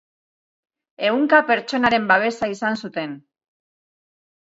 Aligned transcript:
Ehunka 1.09 1.43
pertsonaren 1.51 2.09
babesa 2.15 2.53
izan 2.57 2.83
zuten. 2.85 3.19